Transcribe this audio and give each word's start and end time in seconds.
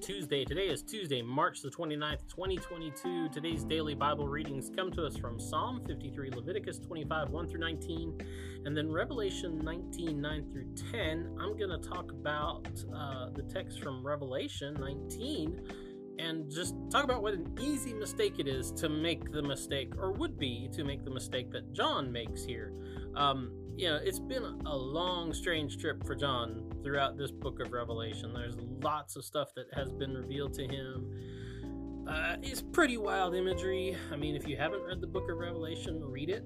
Tuesday. 0.00 0.44
Today 0.44 0.66
is 0.66 0.82
Tuesday, 0.82 1.22
March 1.22 1.62
the 1.62 1.70
29th, 1.70 2.26
2022. 2.26 3.28
Today's 3.28 3.62
daily 3.62 3.94
Bible 3.94 4.26
readings 4.26 4.68
come 4.74 4.90
to 4.90 5.06
us 5.06 5.16
from 5.16 5.38
Psalm 5.38 5.80
53, 5.86 6.30
Leviticus 6.30 6.80
25, 6.80 7.30
1 7.30 7.48
through 7.48 7.60
19, 7.60 8.20
and 8.64 8.76
then 8.76 8.90
Revelation 8.90 9.60
19, 9.62 10.20
9 10.20 10.50
through 10.50 10.66
10. 10.90 11.38
I'm 11.40 11.56
going 11.56 11.70
to 11.70 11.88
talk 11.88 12.10
about 12.10 12.66
uh, 12.92 13.28
the 13.32 13.44
text 13.44 13.80
from 13.80 14.04
Revelation 14.04 14.74
19 14.80 15.62
and 16.18 16.50
just 16.50 16.74
talk 16.90 17.04
about 17.04 17.22
what 17.22 17.34
an 17.34 17.56
easy 17.60 17.94
mistake 17.94 18.40
it 18.40 18.48
is 18.48 18.72
to 18.72 18.88
make 18.88 19.30
the 19.30 19.42
mistake, 19.42 19.92
or 19.96 20.10
would 20.10 20.40
be 20.40 20.68
to 20.72 20.82
make 20.82 21.04
the 21.04 21.10
mistake 21.10 21.52
that 21.52 21.72
John 21.72 22.10
makes 22.10 22.44
here. 22.44 22.72
Um, 23.14 23.52
you 23.76 23.88
know, 23.88 23.98
it's 24.02 24.18
been 24.18 24.44
a 24.66 24.76
long, 24.76 25.32
strange 25.32 25.78
trip 25.78 26.06
for 26.06 26.14
John 26.14 26.70
throughout 26.82 27.16
this 27.16 27.30
book 27.30 27.60
of 27.60 27.72
Revelation. 27.72 28.32
There's 28.34 28.56
lots 28.82 29.16
of 29.16 29.24
stuff 29.24 29.48
that 29.56 29.66
has 29.72 29.92
been 29.92 30.14
revealed 30.14 30.54
to 30.54 30.66
him. 30.66 32.06
Uh, 32.08 32.36
it's 32.42 32.60
pretty 32.60 32.98
wild 32.98 33.34
imagery. 33.34 33.96
I 34.12 34.16
mean, 34.16 34.34
if 34.34 34.46
you 34.46 34.56
haven't 34.56 34.82
read 34.82 35.00
the 35.00 35.06
book 35.06 35.30
of 35.30 35.38
Revelation, 35.38 36.02
read 36.04 36.30
it. 36.30 36.44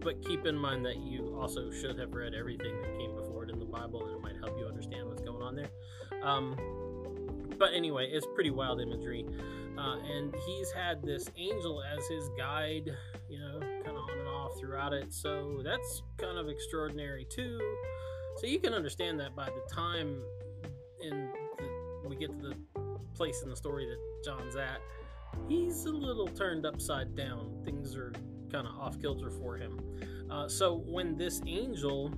But 0.00 0.22
keep 0.26 0.44
in 0.44 0.56
mind 0.56 0.84
that 0.84 0.98
you 0.98 1.38
also 1.40 1.70
should 1.70 1.98
have 1.98 2.12
read 2.12 2.34
everything 2.34 2.80
that 2.82 2.98
came 2.98 3.14
before 3.14 3.44
it 3.44 3.50
in 3.50 3.58
the 3.58 3.64
Bible, 3.64 4.04
and 4.06 4.16
it 4.16 4.20
might 4.20 4.36
help 4.36 4.58
you 4.58 4.66
understand 4.66 5.08
what's 5.08 5.22
going 5.22 5.42
on 5.42 5.54
there. 5.56 5.70
Um, 6.22 6.56
but 7.58 7.72
anyway, 7.72 8.08
it's 8.10 8.26
pretty 8.34 8.50
wild 8.50 8.80
imagery. 8.80 9.24
Uh, 9.78 9.98
and 9.98 10.34
he's 10.46 10.70
had 10.72 11.02
this 11.02 11.30
angel 11.36 11.82
as 11.82 12.06
his 12.06 12.28
guide, 12.36 12.90
you 13.28 13.38
know, 13.38 13.60
throughout 14.58 14.92
it. 14.92 15.12
So 15.12 15.60
that's 15.64 16.02
kind 16.18 16.38
of 16.38 16.48
extraordinary 16.48 17.26
too. 17.30 17.58
So 18.36 18.46
you 18.46 18.58
can 18.58 18.74
understand 18.74 19.20
that 19.20 19.36
by 19.36 19.46
the 19.46 19.74
time 19.74 20.22
in 21.02 21.28
the, 21.58 22.08
we 22.08 22.16
get 22.16 22.38
to 22.40 22.48
the 22.48 22.56
place 23.14 23.42
in 23.42 23.50
the 23.50 23.56
story 23.56 23.86
that 23.86 23.98
John's 24.24 24.56
at, 24.56 24.80
he's 25.48 25.84
a 25.84 25.90
little 25.90 26.26
turned 26.28 26.66
upside 26.66 27.14
down. 27.14 27.60
Things 27.64 27.96
are 27.96 28.12
kind 28.50 28.66
of 28.66 28.74
off 28.78 29.00
kilter 29.00 29.30
for 29.30 29.56
him. 29.56 29.80
Uh, 30.30 30.48
so 30.48 30.82
when 30.86 31.16
this 31.16 31.40
angel 31.46 32.12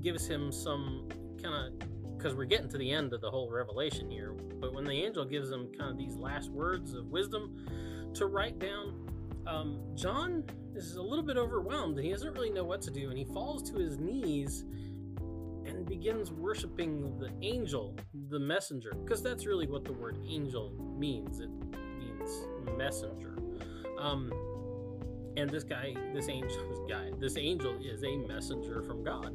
gives 0.00 0.26
him 0.26 0.52
some 0.52 1.08
kind 1.42 1.54
of, 1.54 2.16
because 2.16 2.34
we're 2.34 2.44
getting 2.44 2.68
to 2.68 2.78
the 2.78 2.90
end 2.90 3.12
of 3.12 3.20
the 3.20 3.30
whole 3.30 3.50
revelation 3.50 4.10
here, 4.10 4.34
but 4.60 4.72
when 4.74 4.84
the 4.84 4.92
angel 4.92 5.24
gives 5.24 5.50
him 5.50 5.68
kind 5.78 5.90
of 5.90 5.98
these 5.98 6.16
last 6.16 6.50
words 6.50 6.94
of 6.94 7.06
wisdom 7.06 8.10
to 8.14 8.26
write 8.26 8.58
down, 8.58 9.07
um, 9.48 9.80
John 9.94 10.44
is 10.74 10.96
a 10.96 11.02
little 11.02 11.24
bit 11.24 11.36
overwhelmed. 11.36 11.96
And 11.96 12.04
he 12.04 12.12
doesn't 12.12 12.32
really 12.32 12.50
know 12.50 12.64
what 12.64 12.82
to 12.82 12.90
do, 12.90 13.08
and 13.08 13.18
he 13.18 13.24
falls 13.24 13.68
to 13.70 13.78
his 13.78 13.98
knees 13.98 14.64
and 15.66 15.86
begins 15.86 16.30
worshiping 16.30 17.18
the 17.18 17.30
angel, 17.42 17.96
the 18.30 18.38
messenger, 18.38 18.92
because 19.04 19.22
that's 19.22 19.46
really 19.46 19.66
what 19.66 19.84
the 19.84 19.92
word 19.92 20.18
angel 20.26 20.72
means. 20.98 21.40
It 21.40 21.50
means 21.98 22.46
messenger. 22.76 23.36
Um, 23.98 24.32
and 25.36 25.50
this 25.50 25.64
guy, 25.64 25.94
this 26.14 26.28
angel, 26.28 26.68
this 26.68 26.80
guy, 26.88 27.10
this 27.18 27.36
angel 27.36 27.76
is 27.82 28.02
a 28.04 28.16
messenger 28.16 28.82
from 28.82 29.02
God. 29.02 29.34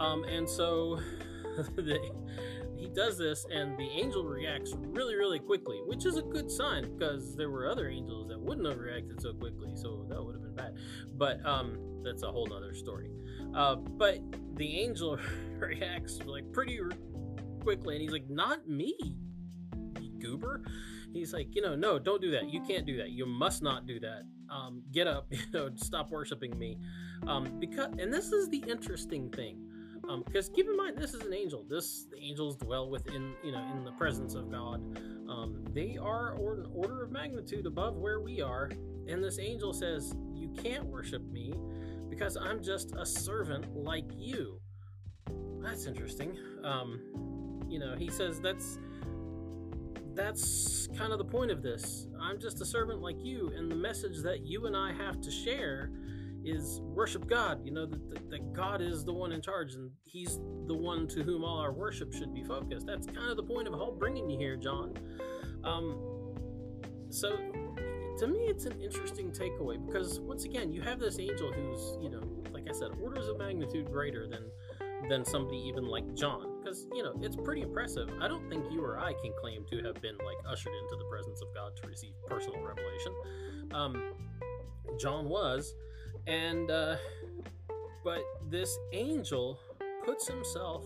Um, 0.00 0.24
and 0.24 0.48
so 0.48 1.00
the, 1.76 1.98
he 2.78 2.88
does 2.88 3.18
this, 3.18 3.44
and 3.50 3.76
the 3.76 3.88
angel 3.88 4.24
reacts 4.24 4.72
really, 4.76 5.16
really 5.16 5.40
quickly, 5.40 5.80
which 5.86 6.06
is 6.06 6.16
a 6.16 6.22
good 6.22 6.50
sign 6.50 6.96
because 6.96 7.34
there 7.34 7.50
were 7.50 7.68
other 7.68 7.88
angels 7.88 8.28
that 8.28 8.40
wouldn't 8.40 8.66
have 8.66 8.78
reacted 8.78 9.20
so 9.20 9.32
quickly, 9.32 9.72
so 9.74 10.06
that 10.08 10.22
would 10.22 10.34
have 10.34 10.42
been 10.42 10.54
bad. 10.54 10.76
But 11.16 11.44
um, 11.44 11.78
that's 12.04 12.22
a 12.22 12.30
whole 12.30 12.46
nother 12.46 12.74
story. 12.74 13.10
Uh, 13.54 13.76
but 13.76 14.20
the 14.54 14.78
angel 14.78 15.18
reacts 15.58 16.20
like 16.24 16.50
pretty 16.52 16.78
quickly, 17.60 17.96
and 17.96 18.02
he's 18.02 18.12
like, 18.12 18.28
"Not 18.30 18.68
me, 18.68 18.96
goober." 20.20 20.62
He's 21.12 21.32
like, 21.32 21.48
"You 21.54 21.62
know, 21.62 21.74
no, 21.74 21.98
don't 21.98 22.22
do 22.22 22.30
that. 22.30 22.52
You 22.52 22.60
can't 22.62 22.86
do 22.86 22.96
that. 22.98 23.10
You 23.10 23.26
must 23.26 23.62
not 23.62 23.86
do 23.86 23.98
that. 24.00 24.22
Um, 24.50 24.82
get 24.92 25.06
up. 25.06 25.26
You 25.32 25.38
know, 25.52 25.70
stop 25.76 26.10
worshiping 26.10 26.56
me." 26.58 26.78
Um, 27.26 27.58
because, 27.58 27.88
and 27.98 28.12
this 28.12 28.30
is 28.30 28.48
the 28.50 28.62
interesting 28.68 29.30
thing. 29.30 29.67
Um, 30.08 30.22
because 30.24 30.48
keep 30.48 30.66
in 30.66 30.76
mind, 30.76 30.96
this 30.96 31.12
is 31.12 31.20
an 31.20 31.34
angel. 31.34 31.64
This 31.68 32.06
the 32.10 32.18
angels 32.18 32.56
dwell 32.56 32.88
within, 32.88 33.34
you 33.44 33.52
know, 33.52 33.62
in 33.74 33.84
the 33.84 33.92
presence 33.92 34.34
of 34.34 34.50
God. 34.50 34.80
Um, 35.28 35.62
they 35.74 35.98
are 36.00 36.32
an 36.32 36.66
order 36.72 37.02
of 37.04 37.12
magnitude 37.12 37.66
above 37.66 37.96
where 37.96 38.20
we 38.20 38.40
are, 38.40 38.70
and 39.06 39.22
this 39.22 39.38
angel 39.38 39.74
says, 39.74 40.14
"You 40.34 40.48
can't 40.48 40.86
worship 40.86 41.22
me 41.30 41.52
because 42.08 42.36
I'm 42.36 42.62
just 42.62 42.94
a 42.96 43.04
servant 43.04 43.76
like 43.76 44.10
you." 44.16 44.60
That's 45.60 45.84
interesting. 45.84 46.38
Um, 46.64 47.66
you 47.68 47.78
know, 47.78 47.94
he 47.94 48.08
says 48.08 48.40
that's 48.40 48.78
that's 50.14 50.88
kind 50.96 51.12
of 51.12 51.18
the 51.18 51.24
point 51.24 51.50
of 51.50 51.62
this. 51.62 52.06
I'm 52.18 52.40
just 52.40 52.60
a 52.62 52.64
servant 52.64 53.00
like 53.00 53.22
you, 53.22 53.52
and 53.54 53.70
the 53.70 53.76
message 53.76 54.22
that 54.22 54.40
you 54.40 54.66
and 54.66 54.74
I 54.74 54.92
have 54.94 55.20
to 55.20 55.30
share 55.30 55.90
is 56.50 56.80
worship 56.82 57.26
God. 57.26 57.64
You 57.64 57.72
know, 57.72 57.86
that, 57.86 58.30
that, 58.30 58.52
God 58.52 58.80
is 58.80 59.04
the 59.04 59.12
one 59.12 59.32
in 59.32 59.40
charge 59.40 59.74
and 59.74 59.90
He's 60.04 60.38
the 60.66 60.74
one 60.74 61.06
to 61.08 61.22
whom 61.22 61.44
all 61.44 61.58
our 61.58 61.72
worship 61.72 62.12
should 62.12 62.34
be 62.34 62.44
focused. 62.44 62.86
That's 62.86 63.06
kind 63.06 63.30
of 63.30 63.36
the 63.36 63.42
point 63.42 63.68
of 63.68 63.74
all 63.74 63.92
bringing 63.92 64.28
you 64.30 64.38
here, 64.38 64.56
John. 64.56 64.94
Um, 65.64 66.34
so, 67.10 67.36
to 68.18 68.26
me, 68.26 68.38
it's 68.40 68.66
an 68.66 68.80
interesting 68.80 69.30
takeaway 69.30 69.84
because, 69.84 70.20
once 70.20 70.44
again, 70.44 70.72
you 70.72 70.82
have 70.82 70.98
this 70.98 71.18
angel 71.18 71.52
who's, 71.52 71.96
you 72.02 72.10
know, 72.10 72.22
like 72.52 72.68
I 72.68 72.72
said, 72.72 72.90
orders 73.00 73.28
of 73.28 73.38
magnitude 73.38 73.90
greater 73.90 74.26
than 74.26 74.50
than 75.08 75.24
somebody 75.24 75.58
even 75.58 75.86
like 75.86 76.12
John 76.14 76.58
because 76.60 76.86
you 76.92 77.02
know 77.02 77.14
it's 77.22 77.36
pretty 77.36 77.62
impressive. 77.62 78.08
I 78.20 78.28
don't 78.28 78.48
think 78.50 78.64
you 78.70 78.84
or 78.84 78.98
I 78.98 79.12
can 79.12 79.32
claim 79.40 79.64
to 79.70 79.82
have 79.84 79.94
been 80.02 80.16
like 80.18 80.36
ushered 80.46 80.72
into 80.82 80.96
the 80.96 81.04
presence 81.08 81.40
of 81.40 81.54
God 81.54 81.72
to 81.80 81.88
receive 81.88 82.12
personal 82.26 82.60
revelation. 82.60 83.12
Um, 83.72 84.12
John 84.98 85.28
was, 85.28 85.74
and 86.28 86.70
uh, 86.70 86.96
but 88.04 88.22
this 88.48 88.78
angel 88.92 89.58
puts 90.04 90.28
himself 90.28 90.84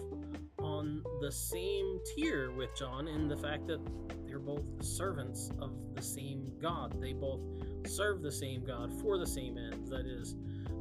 on 0.59 1.03
the 1.21 1.31
same 1.31 1.99
tier 2.15 2.51
with 2.53 2.75
John 2.75 3.09
in 3.09 3.29
the 3.29 3.37
fact 3.37 3.67
that 3.67 3.81
they're 4.27 4.39
both 4.39 4.63
servants 4.81 5.51
of 5.61 5.73
the 5.95 6.03
same 6.03 6.51
God. 6.61 7.01
They 7.01 7.13
both 7.13 7.41
serve 7.87 8.23
the 8.23 8.33
same 8.33 8.65
God 8.65 8.93
for 9.01 9.19
the 9.19 9.27
same 9.27 9.59
ends. 9.59 9.91
That 9.91 10.07
is, 10.07 10.37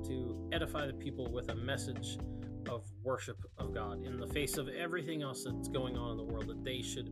to 0.07 0.49
edify 0.51 0.87
the 0.87 0.93
people 0.93 1.29
with 1.31 1.49
a 1.49 1.55
message 1.55 2.17
of 2.69 2.85
worship 3.03 3.37
of 3.57 3.73
God 3.73 4.03
in 4.03 4.17
the 4.17 4.27
face 4.27 4.57
of 4.57 4.69
everything 4.69 5.23
else 5.23 5.43
that's 5.43 5.67
going 5.67 5.97
on 5.97 6.11
in 6.11 6.17
the 6.17 6.23
world, 6.23 6.47
that 6.47 6.63
they 6.63 6.81
should 6.81 7.09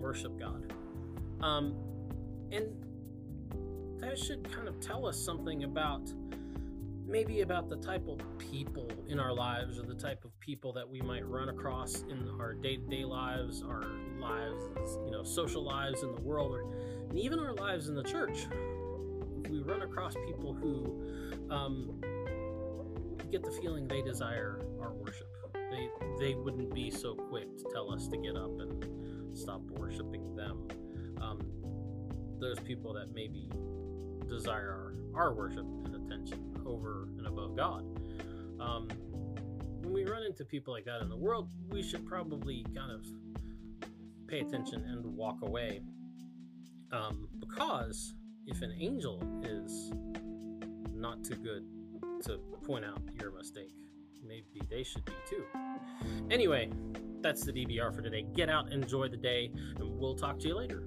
worship 0.00 0.38
God. 0.38 0.72
Um, 1.40 1.74
and 2.52 2.68
that 4.00 4.18
should 4.18 4.50
kind 4.52 4.68
of 4.68 4.80
tell 4.80 5.06
us 5.06 5.18
something 5.18 5.64
about 5.64 6.12
maybe 7.12 7.42
about 7.42 7.68
the 7.68 7.76
type 7.76 8.08
of 8.08 8.18
people 8.38 8.90
in 9.06 9.20
our 9.20 9.34
lives 9.34 9.78
or 9.78 9.82
the 9.82 9.94
type 9.94 10.24
of 10.24 10.30
people 10.40 10.72
that 10.72 10.88
we 10.88 11.02
might 11.02 11.24
run 11.28 11.50
across 11.50 12.04
in 12.08 12.26
our 12.40 12.54
day-to-day 12.54 13.04
lives 13.04 13.62
our 13.62 13.84
lives 14.18 14.64
you 15.04 15.10
know 15.10 15.22
social 15.22 15.62
lives 15.62 16.02
in 16.02 16.10
the 16.14 16.20
world 16.22 16.52
or, 16.52 16.62
and 17.10 17.18
even 17.18 17.38
our 17.38 17.52
lives 17.54 17.88
in 17.88 17.94
the 17.94 18.02
church. 18.02 18.46
If 19.44 19.50
we 19.50 19.60
run 19.60 19.82
across 19.82 20.14
people 20.26 20.54
who 20.54 21.54
um, 21.54 22.00
get 23.30 23.42
the 23.42 23.50
feeling 23.50 23.86
they 23.86 24.00
desire 24.00 24.60
our 24.80 24.94
worship. 24.94 25.28
They 25.70 25.90
they 26.18 26.34
wouldn't 26.34 26.74
be 26.74 26.90
so 26.90 27.14
quick 27.14 27.58
to 27.58 27.64
tell 27.72 27.92
us 27.92 28.08
to 28.08 28.16
get 28.16 28.36
up 28.36 28.58
and 28.58 29.36
stop 29.36 29.60
worshiping 29.70 30.34
them. 30.34 30.68
Um, 31.20 31.40
those 32.40 32.58
people 32.60 32.94
that 32.94 33.12
maybe 33.14 33.50
desire 34.28 34.94
our, 35.14 35.22
our 35.22 35.34
worship 35.34 35.66
and 35.84 35.94
attention 35.94 36.51
over 36.66 37.08
and 37.18 37.26
above 37.26 37.56
God. 37.56 37.84
Um, 38.60 38.88
when 39.80 39.92
we 39.92 40.04
run 40.04 40.22
into 40.22 40.44
people 40.44 40.72
like 40.72 40.84
that 40.84 41.00
in 41.02 41.08
the 41.08 41.16
world, 41.16 41.48
we 41.68 41.82
should 41.82 42.06
probably 42.06 42.64
kind 42.74 42.92
of 42.92 43.04
pay 44.28 44.40
attention 44.40 44.84
and 44.86 45.04
walk 45.04 45.38
away. 45.42 45.80
Um, 46.92 47.28
because 47.38 48.14
if 48.46 48.62
an 48.62 48.72
angel 48.78 49.22
is 49.42 49.92
not 50.94 51.24
too 51.24 51.36
good 51.36 51.64
to 52.24 52.38
point 52.64 52.84
out 52.84 53.00
your 53.20 53.32
mistake, 53.32 53.74
maybe 54.24 54.62
they 54.70 54.82
should 54.82 55.04
be 55.04 55.12
too. 55.28 55.44
Anyway, 56.30 56.70
that's 57.20 57.44
the 57.44 57.52
DBR 57.52 57.94
for 57.94 58.02
today. 58.02 58.24
Get 58.34 58.48
out, 58.48 58.72
enjoy 58.72 59.08
the 59.08 59.16
day, 59.16 59.50
and 59.76 59.98
we'll 59.98 60.14
talk 60.14 60.38
to 60.40 60.48
you 60.48 60.56
later. 60.56 60.84